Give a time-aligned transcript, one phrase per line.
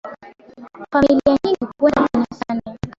[0.91, 2.61] Familia nyingi huenda kanisani